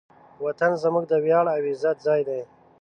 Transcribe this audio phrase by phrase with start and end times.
[0.45, 2.41] وطن زموږ د ویاړ او عزت ځای دی.